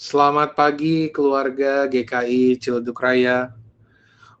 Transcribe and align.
Selamat 0.00 0.56
pagi 0.56 1.12
keluarga 1.12 1.84
GKI 1.84 2.56
Ciledug 2.56 2.96
Raya. 2.96 3.52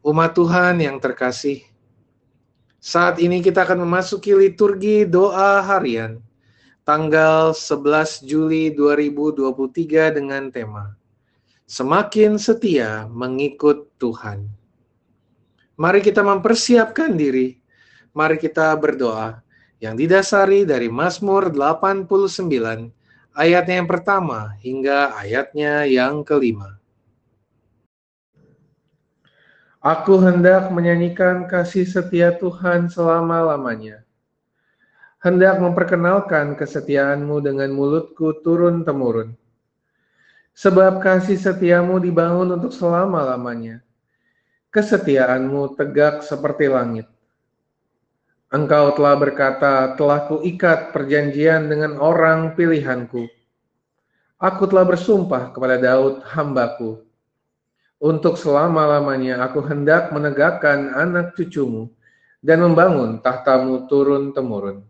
Umat 0.00 0.32
Tuhan 0.32 0.80
yang 0.80 0.96
terkasih. 0.96 1.60
Saat 2.80 3.20
ini 3.20 3.44
kita 3.44 3.68
akan 3.68 3.84
memasuki 3.84 4.32
liturgi 4.32 5.04
doa 5.04 5.60
harian 5.60 6.16
tanggal 6.88 7.52
11 7.52 8.24
Juli 8.24 8.72
2023 8.72 10.16
dengan 10.16 10.48
tema 10.48 10.96
Semakin 11.68 12.40
setia 12.40 13.04
mengikut 13.12 13.92
Tuhan. 14.00 14.48
Mari 15.76 16.00
kita 16.00 16.24
mempersiapkan 16.24 17.12
diri. 17.20 17.60
Mari 18.16 18.40
kita 18.40 18.72
berdoa 18.80 19.44
yang 19.76 19.92
didasari 19.92 20.64
dari 20.64 20.88
Mazmur 20.88 21.52
89 21.52 22.96
ayatnya 23.34 23.82
yang 23.82 23.88
pertama 23.90 24.54
hingga 24.60 25.14
ayatnya 25.18 25.86
yang 25.86 26.22
kelima. 26.26 26.80
Aku 29.80 30.20
hendak 30.20 30.68
menyanyikan 30.68 31.48
kasih 31.48 31.88
setia 31.88 32.36
Tuhan 32.36 32.92
selama-lamanya. 32.92 34.04
Hendak 35.24 35.56
memperkenalkan 35.56 36.52
kesetiaanmu 36.52 37.40
dengan 37.40 37.72
mulutku 37.72 38.36
turun-temurun. 38.44 39.32
Sebab 40.52 41.00
kasih 41.00 41.40
setiamu 41.40 41.96
dibangun 41.96 42.60
untuk 42.60 42.76
selama-lamanya. 42.76 43.80
Kesetiaanmu 44.68 45.80
tegak 45.80 46.28
seperti 46.28 46.68
langit. 46.68 47.08
Engkau 48.50 48.90
telah 48.98 49.14
berkata, 49.14 49.94
telah 49.94 50.26
kuikat 50.26 50.90
perjanjian 50.90 51.70
dengan 51.70 52.02
orang 52.02 52.58
pilihanku. 52.58 53.30
Aku 54.42 54.66
telah 54.66 54.82
bersumpah 54.82 55.54
kepada 55.54 55.78
Daud 55.78 56.26
hambaku. 56.26 57.06
Untuk 58.02 58.34
selama-lamanya 58.34 59.38
aku 59.46 59.62
hendak 59.62 60.10
menegakkan 60.10 60.90
anak 60.98 61.38
cucumu 61.38 61.94
dan 62.42 62.66
membangun 62.66 63.22
tahtamu 63.22 63.86
turun-temurun. 63.86 64.82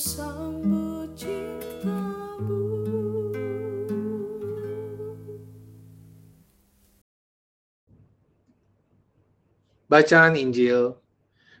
Bacaan 0.00 0.64
Injil 10.40 10.96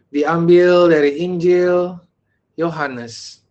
diambil 0.08 0.88
dari 0.88 1.20
Injil 1.20 2.00
Yohanes, 2.56 3.44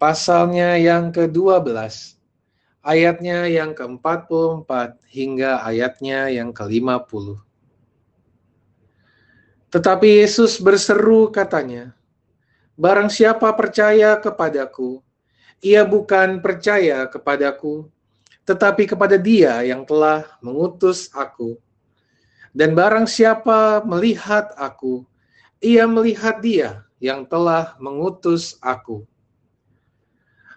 pasalnya 0.00 0.80
yang 0.80 1.12
ke-12, 1.12 2.16
ayatnya 2.80 3.44
yang 3.44 3.76
ke-44 3.76 5.04
hingga 5.04 5.60
ayatnya 5.68 6.32
yang 6.32 6.56
ke-50. 6.56 7.44
Tetapi 9.68 10.08
Yesus 10.24 10.56
berseru 10.64 11.28
katanya, 11.28 11.92
Barang 12.74 13.06
siapa 13.06 13.46
percaya 13.54 14.18
kepadaku, 14.18 14.98
ia 15.62 15.86
bukan 15.86 16.42
percaya 16.42 17.06
kepadaku, 17.06 17.86
tetapi 18.42 18.90
kepada 18.90 19.14
dia 19.14 19.62
yang 19.62 19.86
telah 19.86 20.26
mengutus 20.42 21.06
aku. 21.14 21.54
Dan 22.50 22.74
barang 22.74 23.06
siapa 23.06 23.78
melihat 23.86 24.50
aku, 24.58 25.06
ia 25.62 25.86
melihat 25.86 26.42
dia 26.42 26.82
yang 26.98 27.22
telah 27.22 27.78
mengutus 27.78 28.58
aku. 28.58 29.06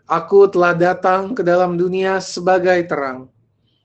Aku 0.09 0.49
telah 0.49 0.73
datang 0.73 1.37
ke 1.37 1.45
dalam 1.45 1.77
dunia 1.77 2.17
sebagai 2.17 2.81
terang, 2.89 3.29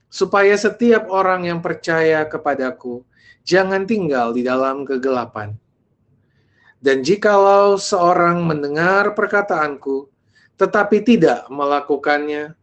supaya 0.09 0.56
setiap 0.56 1.04
orang 1.12 1.53
yang 1.53 1.60
percaya 1.60 2.25
kepadaku 2.25 3.04
jangan 3.44 3.84
tinggal 3.84 4.32
di 4.32 4.41
dalam 4.41 4.88
kegelapan. 4.88 5.53
Dan 6.82 7.06
jikalau 7.06 7.78
seorang 7.78 8.43
mendengar 8.43 9.15
perkataanku, 9.15 10.10
tetapi 10.59 10.98
tidak 11.06 11.47
melakukannya, 11.47 12.59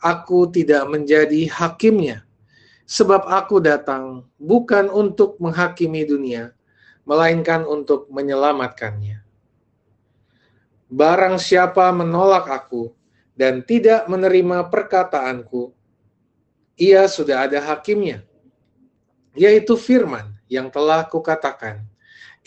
aku 0.00 0.48
tidak 0.48 0.88
menjadi 0.88 1.52
hakimnya 1.52 2.24
Sebab 2.88 3.28
aku 3.28 3.60
datang 3.60 4.24
bukan 4.40 4.88
untuk 4.88 5.36
menghakimi 5.44 6.08
dunia, 6.08 6.56
melainkan 7.04 7.68
untuk 7.68 8.08
menyelamatkannya. 8.08 9.20
Barang 10.88 11.36
siapa 11.36 11.92
menolak 11.92 12.48
aku 12.48 12.88
dan 13.36 13.60
tidak 13.60 14.08
menerima 14.08 14.72
perkataanku, 14.72 15.68
ia 16.80 17.04
sudah 17.04 17.44
ada 17.44 17.60
hakimnya, 17.60 18.24
yaitu 19.36 19.76
firman 19.76 20.32
yang 20.48 20.72
telah 20.72 21.04
kukatakan. 21.04 21.84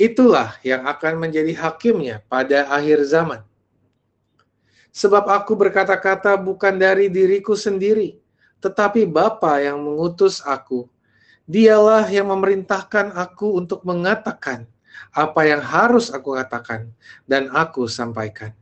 Itulah 0.01 0.57
yang 0.65 0.89
akan 0.89 1.21
menjadi 1.21 1.53
hakimnya 1.53 2.25
pada 2.25 2.65
akhir 2.73 3.05
zaman. 3.05 3.45
Sebab 4.89 5.29
aku 5.29 5.53
berkata-kata 5.53 6.41
bukan 6.41 6.73
dari 6.73 7.05
diriku 7.05 7.53
sendiri, 7.53 8.17
tetapi 8.65 9.05
Bapa 9.05 9.61
yang 9.61 9.77
mengutus 9.77 10.41
aku. 10.41 10.89
Dialah 11.45 12.09
yang 12.09 12.33
memerintahkan 12.33 13.13
aku 13.13 13.61
untuk 13.61 13.85
mengatakan 13.85 14.65
apa 15.13 15.41
yang 15.45 15.61
harus 15.61 16.09
aku 16.09 16.33
katakan 16.33 16.89
dan 17.29 17.53
aku 17.53 17.85
sampaikan. 17.85 18.57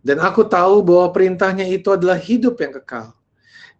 Dan 0.00 0.24
aku 0.24 0.48
tahu 0.48 0.80
bahwa 0.80 1.12
perintahnya 1.12 1.68
itu 1.68 1.92
adalah 1.92 2.16
hidup 2.16 2.64
yang 2.64 2.72
kekal. 2.80 3.12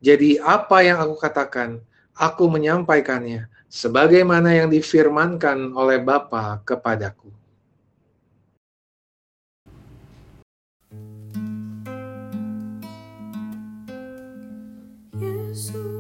Jadi 0.05 0.37
apa 0.45 0.85
yang 0.85 1.01
aku 1.01 1.17
katakan, 1.17 1.81
aku 2.15 2.47
menyampaikannya 2.47 3.51
sebagaimana 3.67 4.55
yang 4.55 4.71
difirmankan 4.71 5.75
oleh 5.75 5.99
Bapa 5.99 6.63
kepadaku. 6.63 7.31
Yesus. 15.15 15.95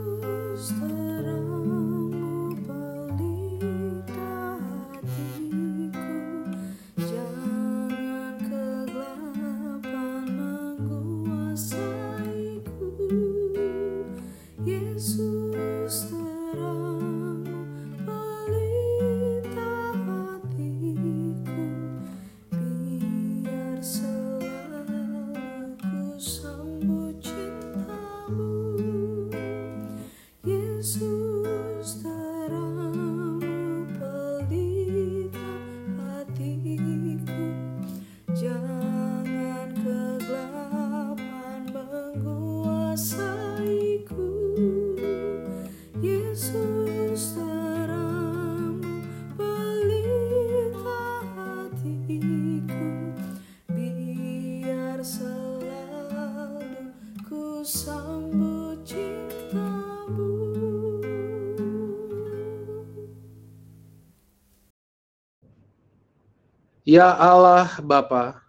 Ya 66.84 67.16
Allah 67.16 67.80
Bapa, 67.80 68.44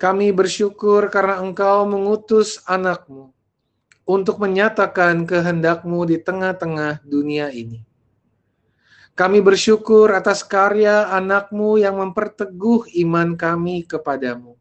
kami 0.00 0.32
bersyukur 0.32 1.12
karena 1.12 1.44
Engkau 1.44 1.84
mengutus 1.84 2.64
anakmu 2.64 3.28
untuk 4.08 4.40
menyatakan 4.40 5.28
kehendakmu 5.28 6.08
di 6.08 6.16
tengah-tengah 6.16 7.04
dunia 7.04 7.52
ini. 7.52 7.84
Kami 9.12 9.44
bersyukur 9.44 10.16
atas 10.16 10.40
karya 10.40 11.12
anakmu 11.12 11.76
yang 11.76 12.00
memperteguh 12.00 12.88
iman 13.04 13.36
kami 13.36 13.84
kepadamu. 13.84 14.56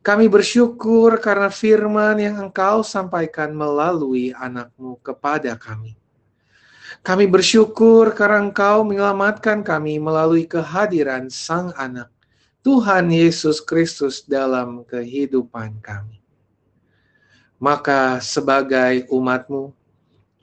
Kami 0.00 0.24
bersyukur 0.32 1.20
karena 1.20 1.52
firman 1.52 2.16
yang 2.16 2.48
engkau 2.48 2.80
sampaikan 2.80 3.52
melalui 3.52 4.32
anakmu 4.32 4.96
kepada 5.04 5.52
kami. 5.60 6.00
Kami 7.04 7.28
bersyukur 7.28 8.16
karena 8.16 8.48
Engkau 8.48 8.80
menyelamatkan 8.80 9.60
kami 9.60 10.00
melalui 10.00 10.48
kehadiran 10.48 11.28
Sang 11.28 11.68
Anak, 11.76 12.08
Tuhan 12.64 13.12
Yesus 13.12 13.60
Kristus 13.60 14.24
dalam 14.24 14.88
kehidupan 14.88 15.84
kami. 15.84 16.24
Maka 17.60 18.24
sebagai 18.24 19.04
umatmu, 19.12 19.76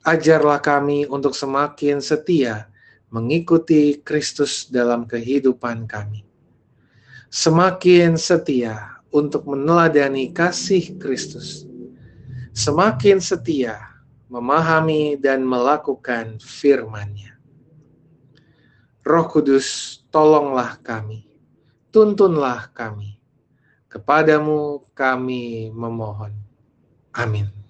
ajarlah 0.06 0.62
kami 0.62 1.02
untuk 1.10 1.34
semakin 1.34 1.98
setia 1.98 2.70
mengikuti 3.10 3.98
Kristus 3.98 4.70
dalam 4.70 5.02
kehidupan 5.02 5.90
kami. 5.90 6.22
Semakin 7.26 8.14
setia 8.14 9.02
untuk 9.10 9.50
meneladani 9.50 10.30
kasih 10.30 10.94
Kristus. 11.02 11.66
Semakin 12.54 13.18
setia 13.18 13.91
memahami 14.32 15.20
dan 15.20 15.44
melakukan 15.44 16.40
firman-Nya. 16.40 17.36
Roh 19.04 19.28
Kudus, 19.28 20.00
tolonglah 20.08 20.80
kami, 20.80 21.28
tuntunlah 21.92 22.72
kami. 22.72 23.20
Kepadamu 23.92 24.88
kami 24.96 25.68
memohon. 25.68 26.32
Amin. 27.12 27.61